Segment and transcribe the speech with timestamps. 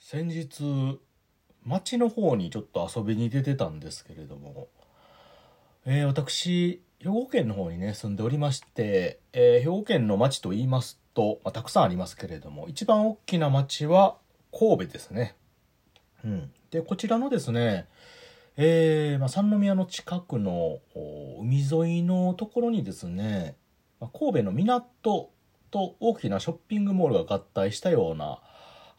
[0.00, 0.98] 先日
[1.64, 4.68] 町の方にちょっと遊びに出てたんですけれども、
[5.84, 14.16] えー私兵庫県の方にね住んでおりまして、えー兵庫県の町と言いますと、まあ、たくさんありますけれども一番大きな町は
[14.52, 15.36] 神戸ですね。
[16.24, 17.86] うん、でこちらのですね、
[18.56, 20.78] えーまあ、三宮の近くの
[21.40, 23.54] 海沿いのところにですね、
[24.00, 25.30] まあ神戸の港
[25.70, 28.40] と大きなショッピングモールが合体したような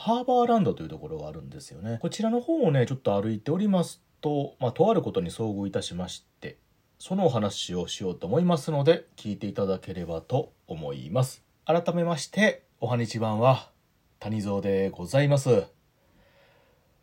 [0.00, 1.98] ハーバーランドというところがあるんですよね。
[2.00, 6.56] こちらの方をね、ちょっと歩いておりますと、まあ、とあることに遭遇いたしまして、
[7.00, 11.42] そのお話をしようと思いますので、聞いていただければと思います。
[11.66, 13.70] 改めまして、おはにちばんは、
[14.20, 15.66] 谷蔵でございます。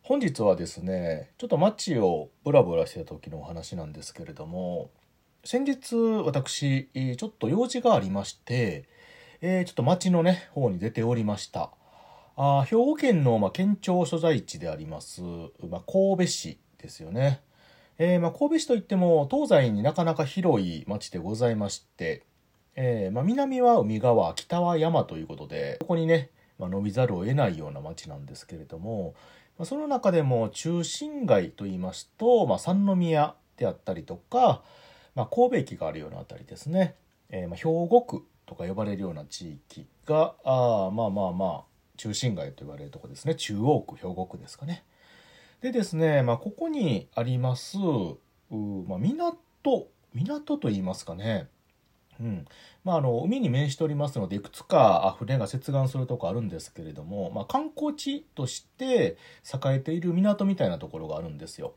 [0.00, 4.90] 本日はですね、ちょっと街をブラブラしてた時のお話なんですけれども、
[5.44, 8.88] 先日私、ちょっと用事がありまして、
[9.42, 11.72] えーちょっと街のね、方に出ておりました。
[12.36, 17.40] あ兵庫県の、まあ、県庁所在地であります、まあ、神戸市ですよね。
[17.98, 22.24] えーまあ、神戸市といっても東西になかなか広い町でございまして、
[22.74, 29.14] えーまあ、南は海側北は山ということでここにね、まあ、伸びざるを得ないような町なんですけれども、
[29.56, 34.62] まあ、その中でも中心街といいますと、まあ、三宮であったりとか、
[35.14, 36.96] まあ、神戸駅があるようなあたりですね、
[37.30, 43.34] えーまあ、兵庫区とか呼ばれるような地域があーまあまあまあ中心街と言われるとこですね。
[43.34, 44.84] 中央区兵庫区ですかね。
[45.60, 51.48] でですね、まあ、ここにあります、まあ、港港と言いますかね。
[52.20, 52.46] うん。
[52.84, 61.74] まあ、あの海に面しておりますのでいくつか船が接岸するとこあるんですけれども、まあ、観光地として栄えている港みたいなところがあるんですよ。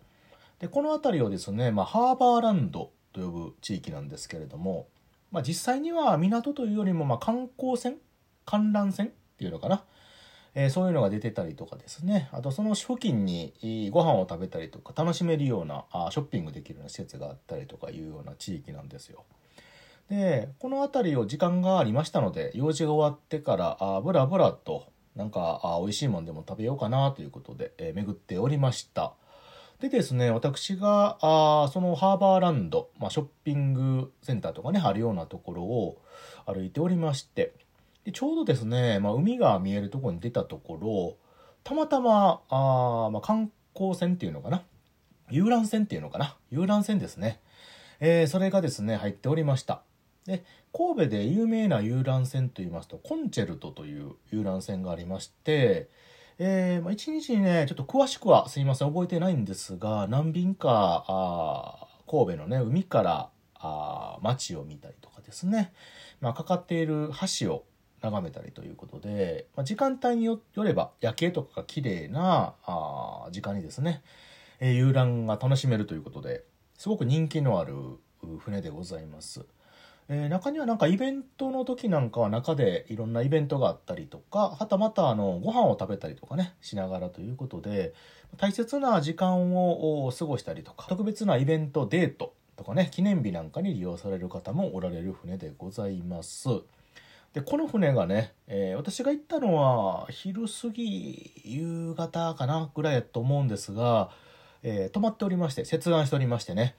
[0.59, 4.88] でこの辺りをですね、まあ、ハーバーランドと呼ぶ地域なんですけれども、
[5.31, 7.98] まあ、実際には港というよりもまあ観光船
[8.45, 9.83] 観覧船っていうのかな、
[10.55, 19.23] えーそういうのが出てたりとかですねあとその付近にご飯を食べたりとか楽しめるようなあショッピングできるような施設があったりとかいうような地域なんですよ。
[20.10, 29.14] でこの辺りを時間がありましたので用事が終わってからあブラブラとなんかあ美味しいもんでも食べようかなということで、えー巡っておりました。
[29.80, 36.02] でですね、私が、あそのハーバーランド、まあ、ショッピングセンターとかね、あるようなところを
[36.45, 37.54] 歩いておりまして、
[38.11, 41.17] ちょうどですね、まあ、海が見えるところに出たところ、
[41.64, 44.64] たまたま、あまあ、観光船っていうのかな？
[45.30, 46.36] 遊覧船っていうのかな？
[46.49, 47.39] 遊覧船ですね。
[47.99, 49.81] えーそれがですね、入っておりました。
[50.25, 50.43] で、
[50.73, 55.89] 神戸で有名な遊覧船といいますと、コンチェルトという遊覧船がありまして、
[56.37, 65.73] えーまあ、日にね、ちょっと詳しくはすいません、覚えてないんですが、何便か、あ神戸のね、海からあー街を見たりとかですね、
[66.21, 67.65] まあ、かかっている橋を
[68.02, 74.02] 眺めたりということで、まあ、時間帯によれば夜景とかが綺麗なあ時間にですね、
[74.60, 76.43] えー遊覧が楽しめるということで
[76.77, 77.76] すごく人気のある
[78.39, 79.45] 船でございます。
[80.08, 87.93] えー中にはなんかイベントの時なんかは中でいろんなイベントがあったりとかはたまたあのご飯を食べたりとかねしながらということで
[88.37, 96.49] 大切な時間を過ごしたりとか特別なイベントデートとかね記念日なんかに利用される方もおられる船でございます。
[97.34, 104.10] でこの船がね、えー私が行ったのは昼過ぎ夕方かなぐらいやと思うんですが、
[104.64, 106.76] えー泊まっておりまして接岸しておりましてね。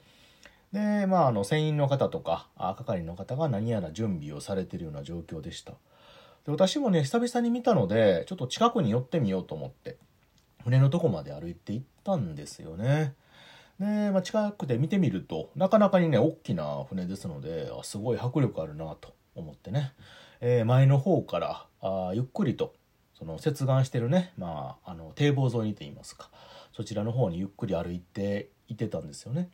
[0.72, 5.72] でまああの船員の方とかあ係の方が何やら準備をされてるような状況でした。
[6.44, 9.96] で私もね久々に見たのでちょっと近くに寄ってみようと思って
[10.64, 13.14] 船のとこまで歩いて行ったんですよね。
[13.78, 19.92] で、まあ、近くで見てみるとなかなかにね大きな船ですのであすごい迫力あるなと思ってね、
[20.40, 22.74] えー前の方からあゆっくりと
[23.14, 26.30] その接岸してるね、まあ、あの堤防沿いにといいますか
[26.72, 29.50] そちらの方にゆっくり歩いていってたんですよね。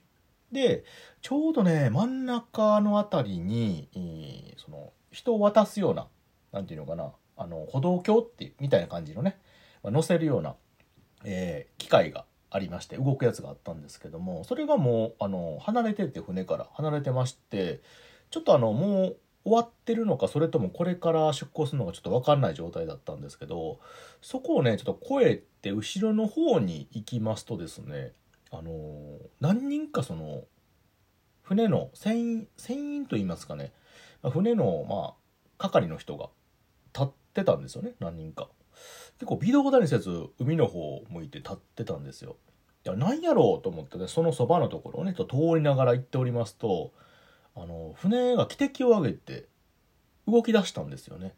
[0.53, 0.85] で
[1.23, 6.09] ちょうどね真ん中のあたりに、えーその人を渡すような
[6.53, 9.39] なんていうのかなあの歩道橋ってみたいな感じのね、
[9.83, 10.55] まあ乗せるような、
[11.25, 17.81] えー機械がありまして動くやつがあったんですけどもそれがもうあの離れてて船から離れてまして
[18.31, 19.17] ちょっとあのもう
[19.47, 23.79] 終わってるのかそれともこれから出港するのかちょっと分かんない状態だったんですけど
[24.21, 28.13] そこをねちょっと越えて後ろの方に行きますとですね
[28.51, 30.43] あのー何人かその
[31.43, 33.73] 船の船員船員といいますかね
[34.33, 35.15] 船のまあ
[35.59, 36.29] 係の人が
[36.93, 38.49] 立ってたんですよね何人か。
[39.19, 42.37] 結構微動だにせず海の方を向いて立ってたんですよ。
[42.85, 46.93] いや何やろうと思ってねそのそばのところをねと通りながら行っておりますと
[47.57, 49.47] あの船が汽笛を上げて
[50.29, 51.35] 動き出したんですよね。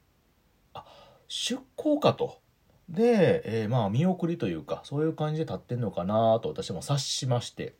[0.75, 0.85] あ
[1.29, 2.41] 出港かと。
[2.89, 7.75] で、えーまあ見送りというかそういう感じで立ってんのかなと私も察しまして。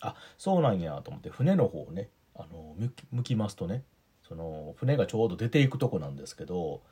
[0.00, 3.82] あそうなんやと思って船の方をねあの向き向きますとね
[4.28, 6.82] その船がちょうど出ていくとこなんですけど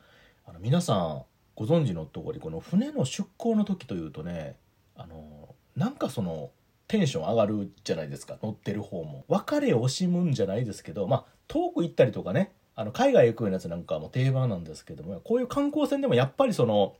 [0.45, 1.23] あの皆さん
[1.55, 4.57] ご存知の通りこの船の出港の時というとね
[4.95, 6.51] あのなんかその
[6.87, 16.95] テンション上がるじゃないですか乗ってる方も別れを惜しむんじゃないですけどまあ遠く行ったりとかねあの海外行くようなやつなんかも定番なんですけどもこういう観光船でもやっぱりその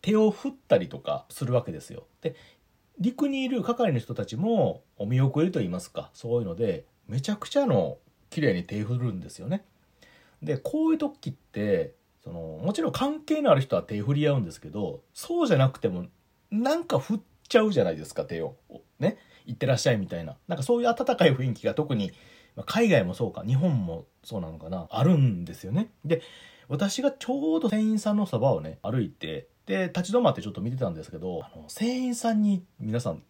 [0.00, 2.06] 手を振ったりとかするわけですよ。
[2.20, 2.34] で
[2.98, 7.98] 陸にいる係の人たちもお見送りと言いますかそういうのでめちゃくちゃの
[8.30, 9.64] 綺麗に手振るんですよね。
[10.42, 16.06] でこういう時ってそのもちろん関係のある人は手振り合うんですけどそうじゃなくても
[16.50, 18.56] なんか振っちゃうじゃないですか手を。
[19.04, 22.12] ね行ってらっしゃいみたいななんかそういう温かい雰囲気が特に
[22.66, 25.90] 海外もそうか日本もそうなのかなあるんですよね。
[26.04, 26.22] で
[26.68, 33.22] 私がちょうど船員さんのそばをね歩いてで立ち止まってちょっと見てたんですけどあの船員さんに皆さん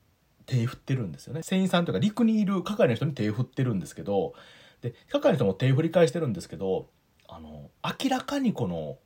[0.46, 4.34] 手振ってるんですよね船員さんというか陸にいる係の人に手振ってるんですけど
[4.82, 6.88] で係の人も手振り返してるんですけど
[7.28, 8.98] あの明らかにこの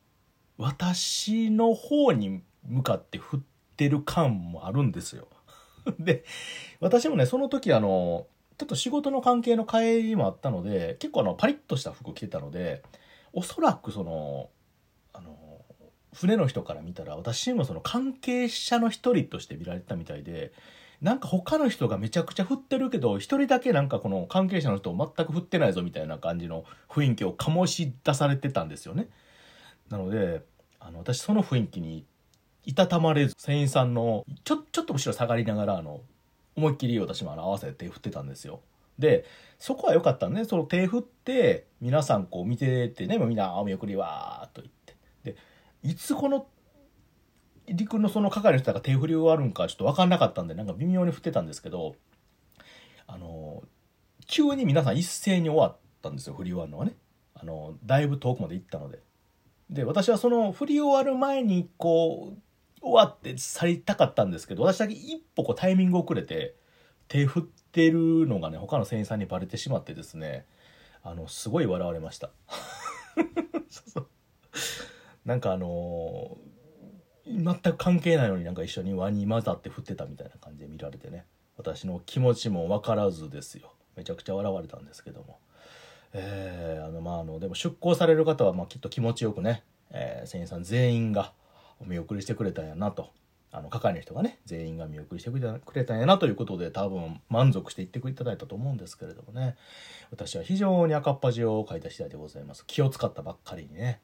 [0.58, 3.40] 私の方に向かって振っ
[3.76, 5.28] てる感もあるんですよ。
[5.98, 6.24] で
[6.80, 8.26] 私もねその時あの
[8.58, 12.82] ちょっと仕事の関係の帰りもあったので結構あのパリッとした服着てたので
[13.32, 14.50] おそらくその
[15.12, 15.36] あの
[16.12, 20.52] 船の人から見たら私もその関係者の一人として見られたみたいで
[21.00, 29.08] なんか他の人がめちゃくちゃ振ってるけど一人だけなんかこの関係者の人を全く振ってないぞみたいな感じの雰囲気を醸し出されてたんですよね。
[29.90, 30.42] なので
[30.80, 32.04] あの私その雰囲気に
[32.68, 36.02] いたたまれず船員さんのちょちょっと後ろ下がりながらあの
[36.54, 38.60] 思いっきり私もあの合わせて手振ってたんですよ。
[38.98, 39.24] で
[39.58, 44.96] そこは良かったねその手振って皆さんこう見ててねみんなお見送りわーっと言って。
[45.24, 45.36] で
[45.82, 46.46] いつこの
[47.68, 51.96] 陸のその係の人が手振り終わるんかちょっと分かんなかったんでなんか微妙に振ってたんですけど
[53.06, 53.62] あの
[54.26, 56.94] 急に皆さん一斉に終わったんですよ振り終わるのはね。
[57.32, 58.98] あのだいぶ遠くまで行ったので。
[59.70, 62.47] で私はその振り終わる前にこう
[62.82, 66.54] わって去りたかったんですけど私だけ一歩こうタイミング遅れて
[67.08, 70.46] 手振ってるのがね他の船員さんにバレてしまってですね
[71.02, 72.30] あのすごい笑われました。
[73.70, 74.08] そうそう。
[75.24, 81.24] なんかあのー、全く関係ないのになんか一緒に輪に混ざって振ってたみたいな感じで見られてね
[81.56, 83.72] 私の気持ちも分からずですよ。
[83.96, 85.38] めちゃくちゃ笑われたんですけども。
[86.12, 91.32] えー、あのまああのでも出航される方はまきっと気持ちよくね、えー、船員さん全員が
[91.86, 93.10] 見送りしてくれたんやなと。
[93.50, 95.40] あの係の人がね全員が見送りしてく
[95.74, 99.56] れたんやなということで多分満足して言っていただいたと思うんですけれどもね。
[100.10, 102.64] 私は非常に赤っ端を書いた次第でございます。
[102.66, 104.00] 気を使ったばっかりにね。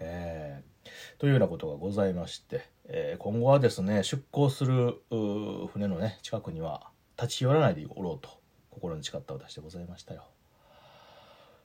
[0.00, 5.00] えー、というようなことがございまして、えー、今後はですね出港する
[5.72, 6.88] 船のね近くには
[7.20, 8.30] 立ち寄らないでおろうと
[8.70, 10.24] 心に誓った私でございましたよ。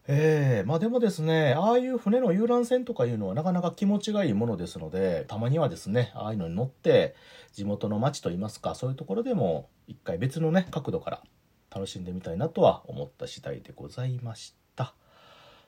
[0.06, 7.16] ええー、まあでもですね、ああいう船の遊覧船とかいうのはなかなか気持ちがいいものですので、たまにはですね、ああいうのに乗って、
[7.54, 11.24] 地元の町といいますか、そういうところでも一回別のね、角度から
[11.74, 14.94] 楽しんでみたいなとは思った次第でございました。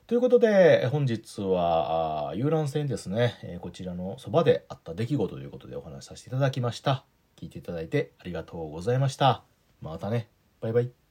[0.06, 7.04] ということで、本日は遊覧船ですね、えー、こちらのそばであった出来事ということでお話しさせていただきました。
[7.36, 9.42] 聞いていただいてありがとうございました。
[9.80, 10.28] またね。
[10.60, 11.05] バイバイ。